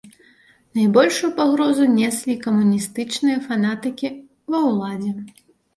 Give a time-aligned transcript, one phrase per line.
[0.79, 4.07] Найбольшую пагрозу неслі камуністычныя фанатыкі
[4.55, 5.17] ва ўладзе.